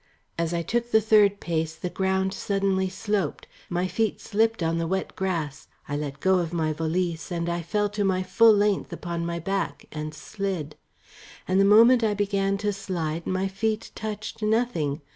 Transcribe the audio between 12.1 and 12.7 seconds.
began